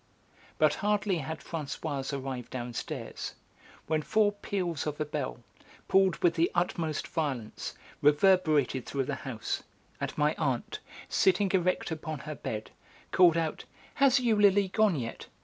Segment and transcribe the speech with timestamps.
[0.57, 3.35] But hardly had Françoise arrived downstairs,
[3.85, 5.43] when four peals of a bell,
[5.87, 9.61] pulled with the utmost violence, reverberated through the house,
[9.99, 12.71] and my aunt, sitting erect upon her bed,
[13.11, 15.27] called out: "Has Eulalie gone yet?